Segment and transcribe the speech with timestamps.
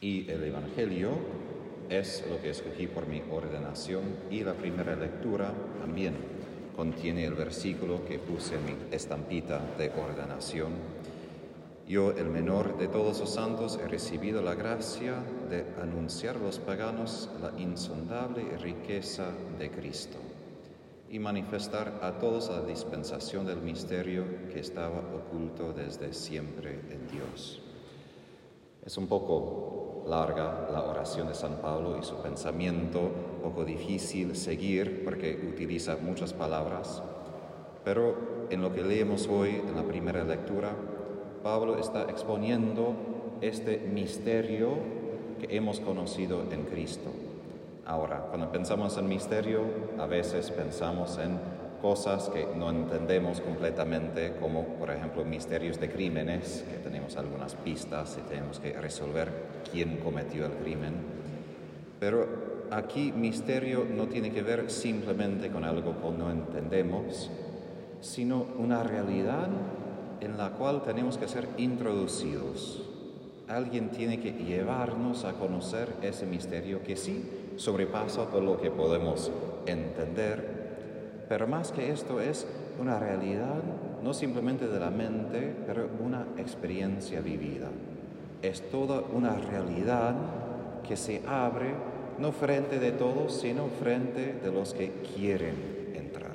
[0.00, 1.10] Y el Evangelio
[1.90, 6.14] es lo que escogí por mi ordenación y la primera lectura también
[6.74, 10.72] contiene el versículo que puse en mi estampita de ordenación.
[11.86, 15.16] Yo, el menor de todos los santos, he recibido la gracia
[15.50, 20.16] de anunciar a los paganos la insondable riqueza de Cristo
[21.10, 27.60] y manifestar a todos la dispensación del misterio que estaba oculto desde siempre en Dios.
[28.86, 29.79] Es un poco
[30.10, 36.32] larga la oración de San Pablo y su pensamiento, poco difícil seguir porque utiliza muchas
[36.32, 37.00] palabras,
[37.84, 40.70] pero en lo que leemos hoy en la primera lectura,
[41.44, 42.94] Pablo está exponiendo
[43.40, 44.70] este misterio
[45.38, 47.10] que hemos conocido en Cristo.
[47.86, 49.62] Ahora, cuando pensamos en misterio,
[49.98, 51.38] a veces pensamos en
[51.80, 58.18] cosas que no entendemos completamente, como por ejemplo misterios de crímenes, que tenemos algunas pistas
[58.18, 59.30] y tenemos que resolver
[59.70, 60.94] quién cometió el crimen.
[61.98, 67.30] Pero aquí misterio no tiene que ver simplemente con algo que no entendemos,
[68.00, 69.48] sino una realidad
[70.20, 72.82] en la cual tenemos que ser introducidos.
[73.48, 79.30] Alguien tiene que llevarnos a conocer ese misterio que sí sobrepasa todo lo que podemos
[79.66, 80.59] entender
[81.30, 82.44] pero más que esto es
[82.80, 83.62] una realidad
[84.02, 87.68] no simplemente de la mente, pero una experiencia vivida.
[88.42, 90.16] Es toda una realidad
[90.82, 91.72] que se abre
[92.18, 96.34] no frente de todos, sino frente de los que quieren entrar.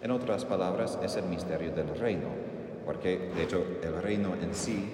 [0.00, 2.28] En otras palabras, es el misterio del reino,
[2.86, 4.88] porque de hecho el reino en sí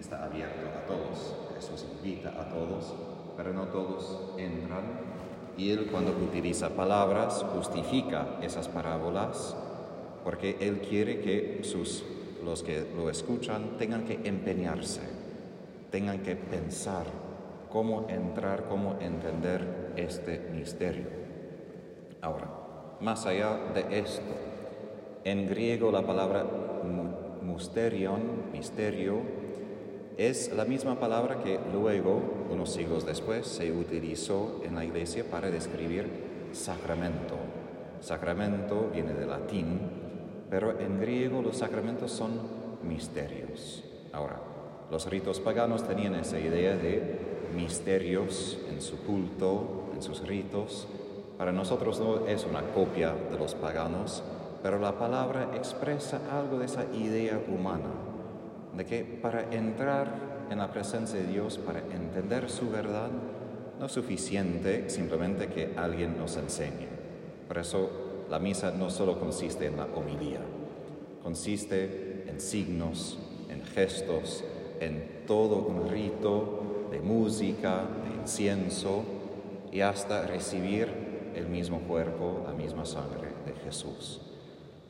[0.00, 2.94] está abierto a todos, Jesús invita a todos,
[3.36, 5.11] pero no todos entran
[5.56, 9.56] y él cuando utiliza palabras justifica esas parábolas
[10.24, 12.04] porque él quiere que sus,
[12.44, 15.00] los que lo escuchan tengan que empeñarse,
[15.90, 17.06] tengan que pensar
[17.70, 21.06] cómo entrar, cómo entender este misterio.
[22.20, 22.48] Ahora,
[23.00, 24.22] más allá de esto,
[25.24, 26.46] en griego la palabra
[27.42, 29.20] musterion, misterio,
[30.16, 35.50] es la misma palabra que luego, unos siglos después, se utilizó en la iglesia para
[35.50, 36.06] describir
[36.52, 37.36] sacramento.
[38.00, 39.80] Sacramento viene del latín,
[40.50, 42.32] pero en griego los sacramentos son
[42.82, 43.84] misterios.
[44.12, 44.40] Ahora,
[44.90, 47.18] los ritos paganos tenían esa idea de
[47.56, 50.86] misterios en su culto, en sus ritos.
[51.38, 54.22] Para nosotros no es una copia de los paganos,
[54.62, 58.11] pero la palabra expresa algo de esa idea humana
[58.76, 63.10] de que para entrar en la presencia de Dios, para entender su verdad,
[63.78, 66.88] no es suficiente simplemente que alguien nos enseñe.
[67.48, 67.90] Por eso
[68.30, 70.40] la misa no solo consiste en la homilía,
[71.22, 73.18] consiste en signos,
[73.48, 74.44] en gestos,
[74.80, 79.04] en todo un rito de música, de incienso
[79.70, 84.31] y hasta recibir el mismo cuerpo, la misma sangre de Jesús.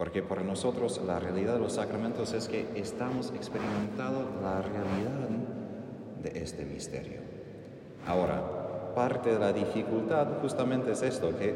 [0.02, 5.28] Porque para nosotros la realidad de los sacramentos es que estamos experimentando la realidad
[6.20, 7.20] de este misterio.
[8.04, 11.54] Ahora, parte de la dificultad justamente es esto, que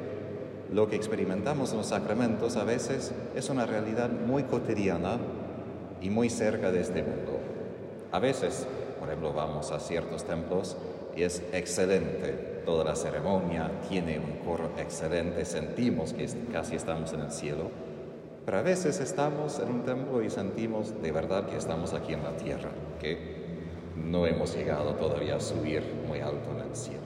[0.73, 5.19] lo que experimentamos en los sacramentos a veces es una realidad muy cotidiana
[6.01, 7.41] y muy cerca de este mundo.
[8.13, 8.69] A veces,
[9.01, 10.77] por ejemplo, vamos a ciertos templos
[11.17, 17.23] y es excelente toda la ceremonia, tiene un coro excelente, sentimos que casi estamos en
[17.23, 17.86] el cielo
[18.47, 22.23] pero a veces estamos en un templo y sentimos de verdad que estamos aquí en
[22.23, 22.71] la tierra,
[23.01, 23.19] que
[23.97, 27.01] no hemos llegado todavía a subir muy alto en el cielo.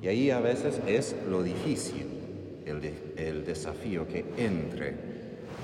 [0.00, 4.94] Y ahí a veces es lo difícil, el, desafío que entre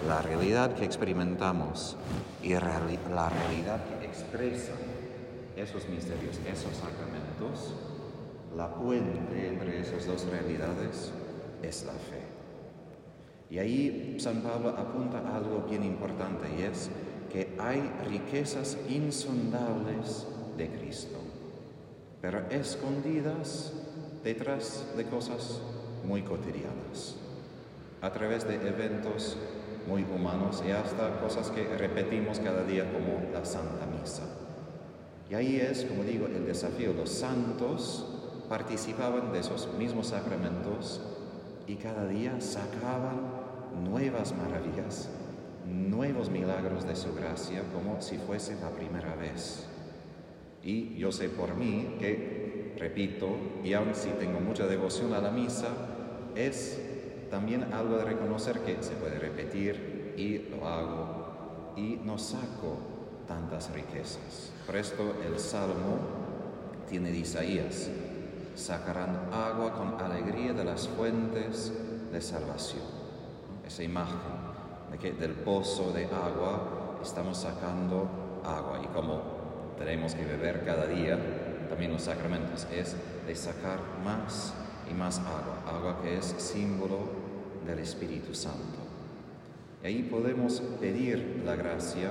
[0.06, 1.96] la realidad que experimentamos
[2.42, 4.72] y la realidad que expresa
[5.56, 7.72] esos misterios, esos sacramentos,
[8.54, 11.12] la puente entre esas dos realidades
[11.62, 12.45] es la fe.
[13.50, 16.90] Y ahí San Pablo apunta algo bien importante y es
[17.32, 20.26] que hay riquezas insondables
[20.56, 21.18] de Cristo,
[22.20, 23.72] pero escondidas
[24.24, 25.60] detrás de cosas
[26.04, 27.16] muy cotidianas,
[28.00, 29.36] a través de eventos
[29.86, 34.24] muy humanos y hasta cosas que repetimos cada día como la Santa Misa.
[35.30, 36.92] Y ahí es, como digo, el desafío.
[36.92, 38.06] Los santos
[38.48, 41.00] participaban de esos mismos sacramentos
[41.66, 43.35] y cada día sacaban
[43.84, 45.08] nuevas maravillas,
[45.66, 49.66] nuevos milagros de su gracia como si fuese la primera vez.
[50.62, 53.28] Y yo sé por mí que, repito,
[53.62, 55.68] y aun si tengo mucha devoción a la misa,
[56.34, 56.80] es
[57.30, 62.78] también algo de reconocer que se puede repetir y lo hago y no saco
[63.26, 64.52] tantas riquezas.
[64.66, 65.98] Por esto el Salmo
[66.88, 67.90] tiene Isaías,
[68.54, 71.72] sacarán agua con alegría de las fuentes
[72.12, 72.95] de salvación.
[73.66, 74.18] Esa imagen
[74.90, 78.08] de que del pozo de agua estamos sacando
[78.44, 78.80] agua.
[78.82, 79.22] Y como
[79.78, 81.18] tenemos que beber cada día,
[81.68, 82.96] también los sacramentos, es
[83.26, 84.54] de sacar más
[84.90, 86.98] y más agua, agua que es símbolo
[87.66, 88.78] del Espíritu Santo.
[89.82, 92.10] Y ahí podemos pedir la gracia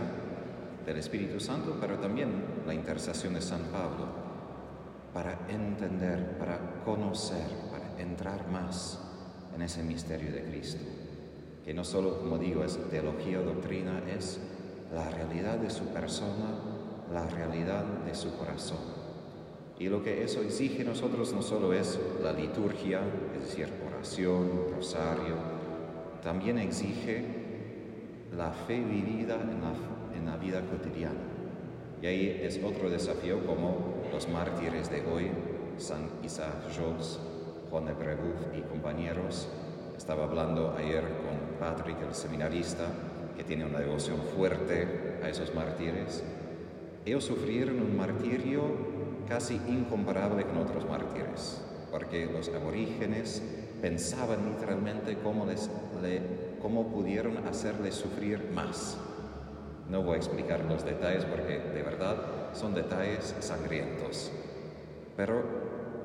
[0.86, 2.31] del Espíritu Santo, pero también
[2.68, 4.25] la intercesión de San Pablo
[5.13, 9.00] para entender, para conocer, para entrar más
[9.56, 10.84] en ese misterio de Cristo,
[11.66, 14.40] que no solo, como digo, es teología o doctrina, es
[14.94, 16.54] la realidad de su persona,
[17.12, 18.78] la realidad de su corazón.
[19.80, 23.02] Y lo que eso exige nosotros no solo es la liturgia,
[23.36, 25.36] es decir, oración, rosario,
[26.24, 27.26] también exige
[28.38, 29.74] la fe vivida en la,
[30.16, 31.20] en la vida cotidiana.
[32.00, 35.32] Y ahí es otro desafío como los mártires de hoy,
[35.78, 37.20] San Isaac Jones,
[37.72, 39.50] Juan de Brebeuf y compañeros.
[39.98, 42.86] Estaba hablando ayer con Patrick, el seminarista,
[43.38, 46.22] que tiene una devoción fuerte a esos mártires.
[47.06, 48.62] Ellos sufrieron un martirio
[49.28, 51.62] casi incomparable con otros mártires,
[51.92, 53.42] porque los aborígenes
[53.82, 55.70] pensaban literalmente cómo, les,
[56.62, 58.98] cómo pudieron hacerles sufrir más.
[59.90, 62.18] No voy a explicar los detalles porque de verdad
[62.54, 64.32] son detalles sangrientos,
[65.16, 65.44] pero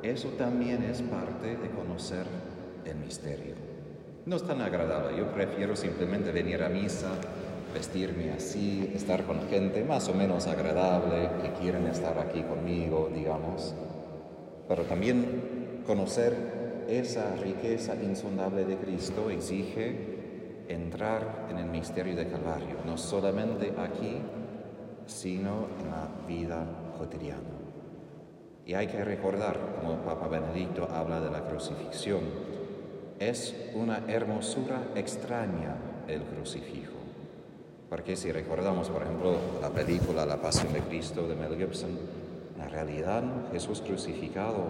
[0.02, 2.26] eso también es parte de conocer
[2.84, 3.69] el misterio.
[4.26, 7.08] No es tan agradable, yo prefiero simplemente venir a misa,
[7.72, 13.74] vestirme así, estar con gente más o menos agradable que quieren estar aquí conmigo, digamos,
[14.68, 22.76] pero también conocer esa riqueza insondable de Cristo exige entrar en el misterio de Calvario,
[22.84, 24.18] no solamente aquí,
[25.06, 26.66] sino en la vida
[26.98, 27.40] cotidiana.
[28.66, 32.20] Y hay que recordar, como Papa Benedicto habla de la crucifixión,
[33.20, 35.76] es una hermosura extraña
[36.08, 36.94] el crucifijo.
[37.90, 41.90] Porque si recordamos, por ejemplo, la película La Pasión de Cristo de Mel Gibson,
[42.58, 43.22] en realidad
[43.52, 44.64] Jesús crucificado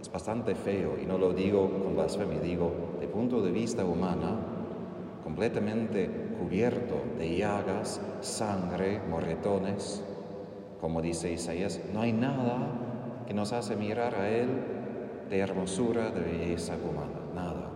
[0.00, 4.34] es bastante feo, y no lo digo con blasfemia, digo, de punto de vista humana,
[5.22, 6.10] completamente
[6.40, 10.02] cubierto de llagas, sangre, morretones.
[10.80, 12.56] Como dice Isaías, no hay nada
[13.24, 14.48] que nos hace mirar a Él
[15.32, 17.70] de hermosura, de belleza humana, nada.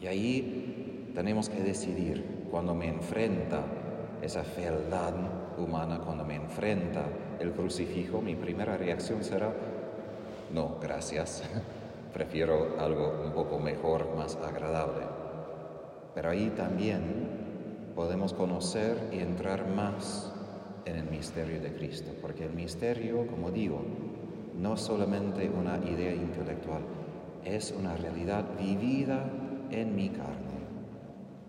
[0.00, 3.64] Y ahí tenemos que decidir, cuando me enfrenta
[4.22, 5.12] esa fealdad
[5.58, 7.02] humana, cuando me enfrenta
[7.40, 9.52] el crucifijo, mi primera reacción será,
[10.54, 11.42] no, gracias,
[12.14, 15.06] prefiero algo un poco mejor, más agradable.
[16.14, 20.32] Pero ahí también podemos conocer y entrar más
[20.84, 23.82] en el misterio de Cristo, porque el misterio, como digo,
[24.60, 26.82] no solamente una idea intelectual,
[27.44, 29.24] es una realidad vivida
[29.70, 30.60] en mi carne,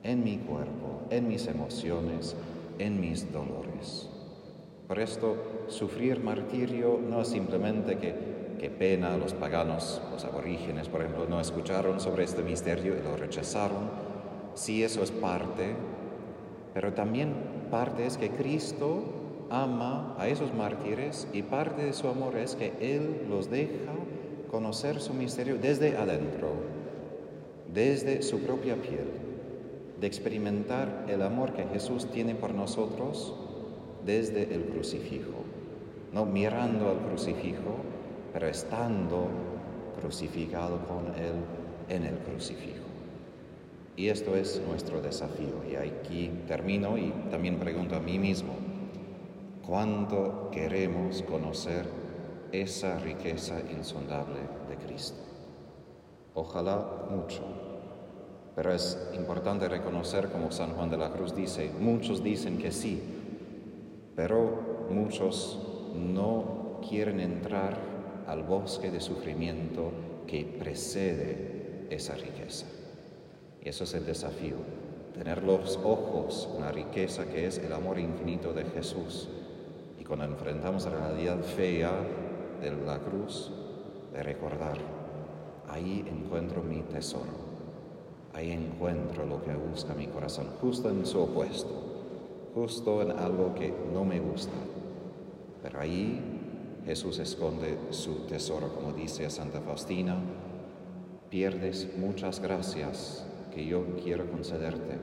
[0.03, 2.35] en mi cuerpo, en mis emociones,
[2.79, 4.09] en mis dolores.
[4.87, 11.25] Por esto, sufrir martirio no es simplemente que pena los paganos, los aborígenes, por ejemplo,
[11.27, 13.89] no escucharon sobre este misterio y lo rechazaron,
[14.53, 15.75] sí eso es parte,
[16.73, 17.33] pero también
[17.69, 19.20] parte es que Cristo
[19.51, 23.92] ama a esos mártires y parte de su amor es que Él los deja
[24.49, 26.54] conocer su misterio desde adentro,
[27.71, 29.07] desde su propia piel,
[29.99, 33.35] de experimentar el amor que Jesús tiene por nosotros
[34.06, 35.44] desde el crucifijo,
[36.14, 37.75] no mirando al crucifijo,
[38.33, 39.28] pero estando
[39.99, 41.33] crucificado con Él
[41.90, 42.85] en el crucifijo.
[43.97, 45.61] Y esto es nuestro desafío.
[45.69, 48.54] Y aquí termino y también pregunto a mí mismo,
[49.65, 51.85] ¿cuánto queremos conocer
[52.51, 54.39] esa riqueza insondable
[54.69, 55.21] de Cristo?
[56.33, 57.44] Ojalá mucho.
[58.56, 63.01] Pero es importante reconocer, como San Juan de la Cruz dice, muchos dicen que sí,
[64.15, 65.59] pero muchos
[65.95, 67.77] no quieren entrar
[68.27, 69.91] al bosque de sufrimiento
[70.27, 72.65] que precede esa riqueza.
[73.63, 74.56] Y eso es el desafío,
[75.13, 79.30] tener los ojos en la riqueza que es el amor infinito de Jesús.
[80.01, 81.91] Y cuando enfrentamos la realidad fea
[82.59, 83.51] de la cruz,
[84.11, 84.79] de recordar,
[85.69, 87.29] ahí encuentro mi tesoro,
[88.33, 93.71] ahí encuentro lo que busca mi corazón, justo en su opuesto, justo en algo que
[93.93, 94.57] no me gusta.
[95.61, 96.19] Pero ahí
[96.83, 100.15] Jesús esconde su tesoro, como dice Santa Faustina,
[101.29, 104.97] pierdes muchas gracias que yo quiero concederte,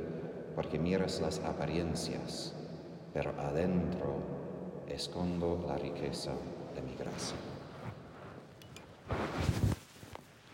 [0.57, 2.53] porque miras las apariencias,
[3.15, 4.38] pero adentro
[4.93, 6.33] escondo la ricchezza
[6.73, 7.37] della mia grazia.